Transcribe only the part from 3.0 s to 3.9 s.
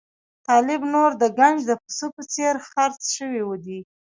شوی دی.